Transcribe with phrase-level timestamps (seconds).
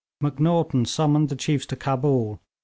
[0.19, 2.41] Macnaghten summoned the chiefs to Cabul.